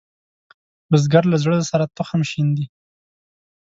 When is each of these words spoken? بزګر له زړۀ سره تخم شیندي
بزګر 0.89 1.23
له 1.31 1.37
زړۀ 1.43 1.57
سره 1.71 1.85
تخم 1.97 2.21
شیندي 2.29 2.65